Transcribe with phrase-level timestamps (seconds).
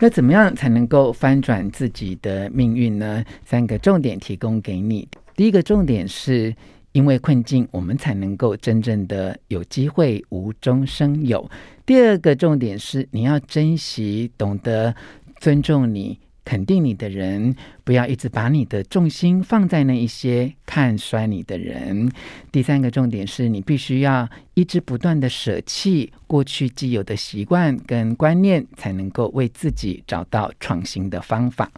[0.00, 3.24] 那怎么样才能够翻转自己的命运呢？
[3.44, 5.08] 三个重点提供给你。
[5.34, 6.54] 第一个重点是，
[6.92, 11.50] 因为困境，我们才能够真正的有机会无中生有。
[11.84, 14.94] 第二个重点是，你要珍惜、懂得
[15.40, 16.18] 尊重你。
[16.48, 17.54] 肯定你的人，
[17.84, 22.10] 不要一直把你的重心放在那一些看衰你的人。
[22.50, 31.70] 第三个重点是你必须要一直不断的舍弃过去既有的习惯跟观念，才能够为自己找到创新的方法。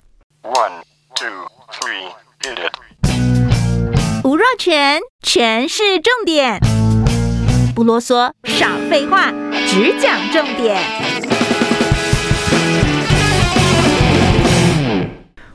[0.44, 0.82] One,
[1.16, 4.24] two, three, hit it。
[4.24, 6.60] 吴若全，全是重点，
[7.74, 9.32] 不啰嗦，少废话，
[9.66, 11.39] 只讲重点。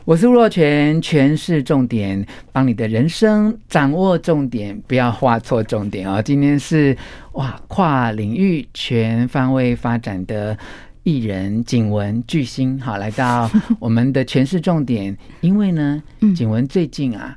[0.05, 6.21] 我是吴若权，权式重点，帮你的人生掌握重点，不要画错重点哦。
[6.21, 6.95] 今天是
[7.31, 10.55] 哇，跨领域全方位发展的
[11.01, 13.49] 艺人景文巨星，好，来到
[13.79, 15.17] 我们的权式重点。
[15.41, 16.03] 因为呢，
[16.35, 17.35] 景文最近啊，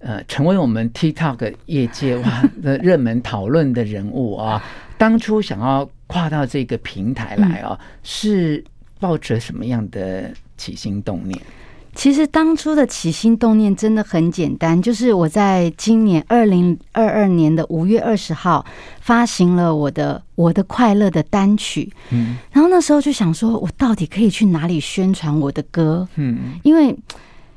[0.00, 4.62] 呃，成为我们 TikTok 业界哇的热门讨论的人物啊。
[4.98, 8.62] 当初想要跨到这个平台来哦，是
[8.98, 11.40] 抱着什么样的起心动念？
[11.94, 18.64] 其实当初的起心动念真的很简单，就是我在今年二零二二年的五月二十号
[19.00, 26.06] 发行了我的《我的快乐》的单曲，嗯，然后那时候就想说，我到底可以去哪里宣传我的歌？
[26.14, 26.96] 嗯，因为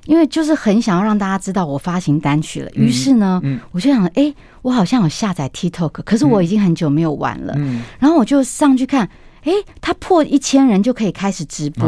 [0.06, 9.08] 因为就是很想要让大家知道我发行单曲了，于是呢，我就想，哎，我好像有下载 TikTok，可是我已经很久没有玩了，嗯，然后我就上去看。
[9.44, 11.88] 哎，他破一千人就可以开始直播。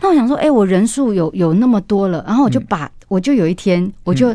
[0.00, 4.34] 那我想说，哎，我人数有有那么多了，然后我就把，我就有一天，我就。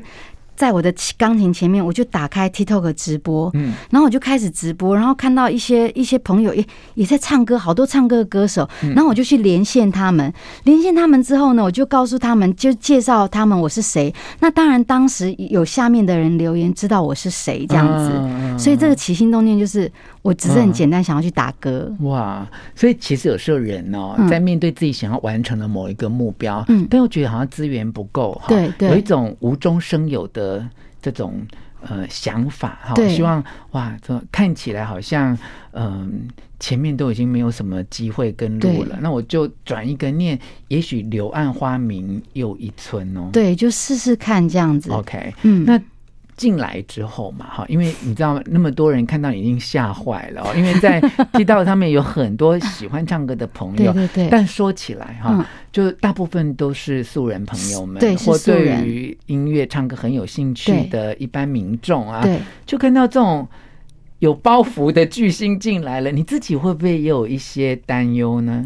[0.55, 10.31] 在我的钢琴前面，我就打开 TikTok 直播，嗯，然后我就开始直播，然后看到一些一些朋友也也在唱歌，好多唱歌的歌手，然后我就去连线他们，
[10.63, 14.13] 连线他们之后呢，我就告诉他们，就介绍他们我是谁。
[14.39, 21.92] 那当然，当时有下面的人留言知道我是谁这样子，所以这个起心动念就是我只是很简单想要去打歌。
[22.02, 30.42] 哇，所以其实有时候人哦，在面对自己想要完成的某一个目标，嗯，但又觉得好像资源不够，对对，有一种无中生有的。
[30.43, 30.70] 的
[31.02, 31.45] 这种
[31.81, 35.37] 呃想法哈，希望哇，这看起来好像
[35.71, 36.09] 嗯、呃、
[36.59, 40.37] 前面都已经没有什么机会跟路了，那我就转一个念，
[40.67, 43.30] 也许柳暗花明又一村哦。
[43.31, 44.92] 对，就试试看这样子。
[44.92, 45.81] OK，嗯，那。
[46.36, 50.99] 进来之后嘛，哈，因为你知道那么多人看到你已经吓坏了哦，因为在
[51.32, 54.30] TikTok 上面有很多喜欢唱歌的朋友， 对对对。
[54.30, 63.48] 但说起来哈，就大部分都是素人朋友们，对，或对于音乐唱歌很有兴趣的一般民众啊，对，就看到这种
[64.20, 68.66] 有包袱的巨星进来了，你自己会不会也有一些担忧呢？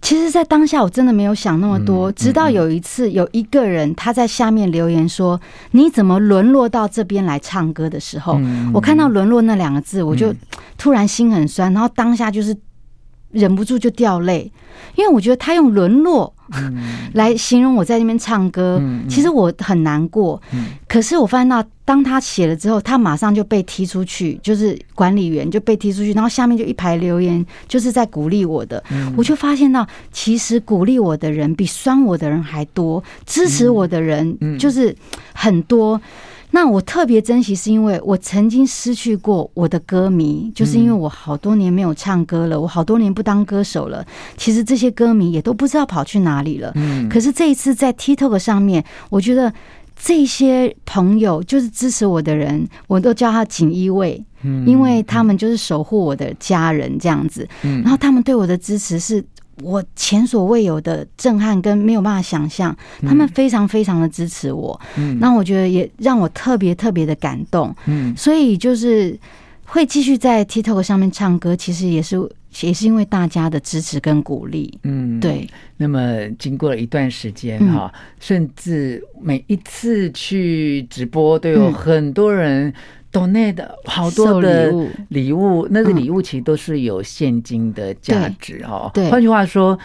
[0.00, 5.38] 其实，在当下我真的没有想那么多，直到有一次有一个人他在下面留言说
[5.72, 8.40] ：“你怎么沦落到这边来唱歌的时候，
[8.72, 10.32] 我看到‘沦落’那两个字，我就
[10.78, 12.56] 突然心很酸，然后当下就是
[13.32, 14.50] 忍不住就掉泪，
[14.94, 16.32] 因为我觉得他用‘沦落’。”
[17.12, 20.40] 来形容我在那边唱歌，其实我很难过。
[20.88, 28.82] 可是我发现到，当他写了之后，他马上就被踢出去，就是管理员就被踢出去，然后下面就一排留言，就是在鼓励我的。
[29.16, 34.94] 我就发现到，其实鼓励我的人比酸我的人还多，支持我的人就是
[35.32, 36.00] 很多。
[36.50, 44.04] 那我特别珍惜，是因为我曾经失去过我的歌迷，就是因为我好多年没有唱歌了，我好多年不当歌手了。
[44.36, 46.72] 其实这些歌迷也都不知道跑去哪里了。
[47.10, 49.52] 可是这一次在 TikTok 上面，我觉得
[49.94, 54.24] 这些朋友就是支持我的人，我都叫他锦衣卫，
[54.66, 57.46] 因为他们就是守护我的家人这样子。
[57.62, 59.24] 然后他们对我的支持是。
[59.62, 69.18] 我前所未有的震撼跟没有办法想象，他们非常非常的支持我，嗯，那我觉得也让我特别特别的感动，嗯，所以就是
[69.64, 72.16] 会继续在 TikTok 上面唱歌，其实也是
[72.60, 75.48] 也是因为大家的支持跟鼓励，嗯，对。
[75.76, 82.72] 那么经过了一段时间哈，甚至每一次去直播都有很多人。
[83.18, 84.72] Donate 的好多的
[85.08, 88.90] 礼物，那个礼物其实都是有现金的价值哦。
[88.94, 89.78] 对，换句话说，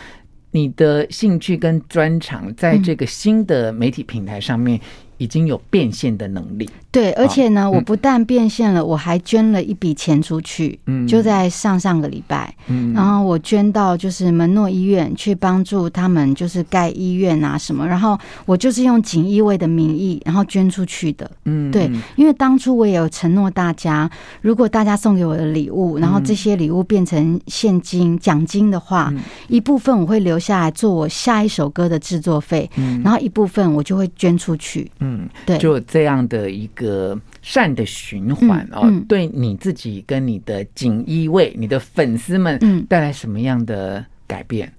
[0.51, 4.79] 你的兴趣跟专长在这个新的媒体平台上面
[5.23, 6.69] 已经有变现的能力。
[6.91, 10.77] 对，而且呢，我不但变现了，我还捐了一笔钱出去。
[10.85, 17.87] 嗯，就在上上个礼拜，嗯，然后我捐到就是门诺医院去帮助他们，就是盖医院啊什么。
[17.87, 21.31] 然后我就是用锦衣卫的名义，然后捐出去的。
[21.45, 24.07] 嗯，对，因为当初我也有承诺大家，
[24.41, 29.11] 如果大家送给我的礼物，然后这些礼物变成现金奖金的话，
[29.47, 32.69] 一部分我会留下来做我下一首歌的制作费，
[33.03, 34.91] 然后一部分我就会捐出去。
[34.99, 35.12] 嗯，
[35.45, 36.83] 对，就这样的一个。
[36.83, 44.69] 个善的循环哦，对你自己跟你的锦衣卫、你的粉丝们带来什么样的改变？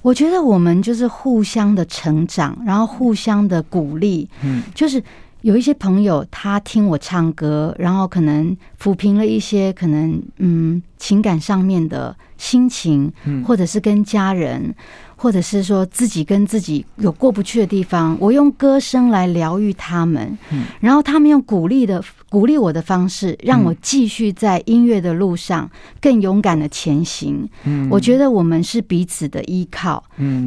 [0.00, 4.28] 我觉得我们就是互相的成长，然后互相的鼓励。
[4.42, 5.02] 嗯，就是
[5.42, 13.12] 有一些朋友他听我唱歌，然后可能抚平了一些可能嗯情感上面的心情，
[13.46, 14.74] 或者是跟家人。
[15.22, 20.38] 或者是说自己跟自己有过不去的地方，我用歌声来疗愈他们，
[20.80, 25.70] 然后他们用鼓励的鼓励我的方式，让我继续在音乐的路上
[26.00, 27.46] 更勇敢的前行。
[27.90, 30.02] 我觉得我们是彼此的依靠。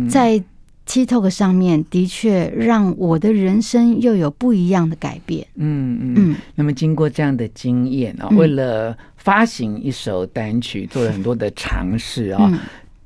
[0.09, 0.43] 在
[0.93, 5.47] TikTok 上面的确让我的人生又有不一样的改变。
[5.55, 6.35] 嗯嗯嗯。
[6.53, 12.61] 那么经过这样的经验啊，为了发行一首单曲，做了很多的尝试啊。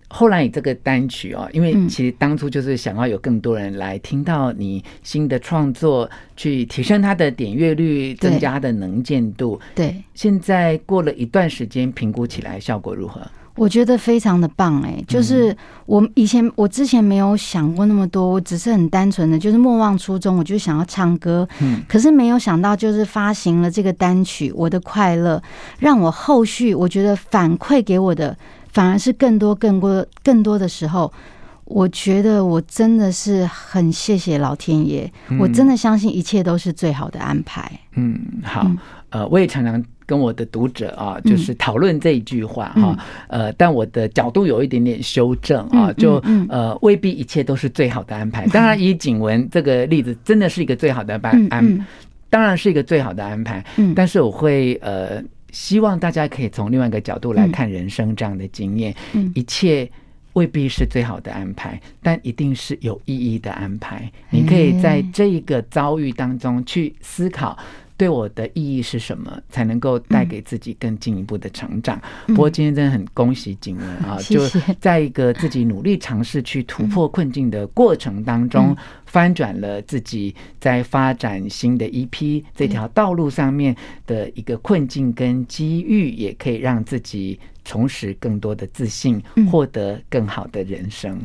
[0.10, 9.58] 后来你这个单曲哦，因为其实当初就是想要有更多人来听到你新的创作，去提升它的点阅率，增加的能见度。
[9.74, 13.22] 对，现在过了一段时间，评估起来效果如何？
[13.58, 15.54] 我觉得非常的棒哎，就是
[15.86, 21.46] 我以前我之前没有想过那么多，我只是很单纯的，就是莫忘初衷，我就想要唱歌。
[21.60, 25.38] 嗯，可是没有想到，就是发行了这个单曲《我的快乐》，
[25.80, 28.38] 让我后续我觉得反馈给我的。
[28.74, 31.12] 反而是更多、更多、更多的时候，
[31.64, 37.72] 我觉得我真的是很谢谢老天爷，我真的相信一切都是最好的安排。
[37.96, 38.70] 嗯，好，
[39.10, 46.16] 呃，我也常常跟我的读者啊，就是讨论这一句话哈，呃，但我的角度有一点点修正啊，就
[46.50, 48.48] 呃，未必一切都是最好的安排。
[48.48, 51.86] 当然，以景文这个例子，真的是一个最好的安安，
[52.32, 53.64] 当然是一个最好的安排。
[53.96, 55.24] 但是我会呃。
[55.54, 58.94] 希望大家可以从另外一个角度来看人生这样的经验，
[59.34, 59.90] 一切
[60.34, 64.12] 未必是最好的安排，但一定是有意义的安排。
[64.30, 67.58] 你可以在这一个遭遇当中去思考。
[67.98, 69.42] 对我的意义是什么？
[69.50, 72.00] 才能够带给自己更进一步的成长。
[72.28, 74.18] 不过今天真的很恭喜景文啊！
[74.22, 74.40] 就
[74.80, 91.20] 在一个自己努力尝试去突破困境的过程当中，翻转了自己在发展新的一批这条道路上面的一个困境跟机遇，也可以让自己重拾更多的自信，获得更好的人生。